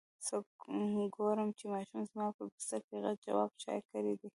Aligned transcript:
څه 0.25 0.35
ګورم 1.15 1.49
چې 1.57 1.65
ماشوم 1.73 2.01
زما 2.11 2.27
په 2.37 2.43
بستره 2.51 2.79
کې 2.91 2.95
غټ 3.03 3.17
جواب 3.27 3.49
چای 3.63 3.79
کړی 3.91 4.13
دی. 4.19 4.29